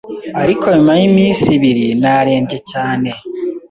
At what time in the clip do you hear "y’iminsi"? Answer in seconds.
0.99-1.45